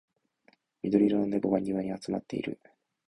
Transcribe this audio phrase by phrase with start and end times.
[0.81, 2.59] 緑色の猫が庭に集まっている